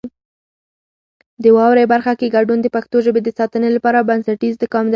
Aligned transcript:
د 1.43 1.45
واورئ 1.55 1.85
برخه 1.93 2.13
کې 2.19 2.33
ګډون 2.35 2.59
د 2.61 2.67
پښتو 2.75 2.97
ژبې 3.05 3.21
د 3.23 3.29
ساتنې 3.39 3.69
لپاره 3.75 4.05
بنسټیز 4.09 4.55
ګام 4.73 4.85
دی. 4.87 4.89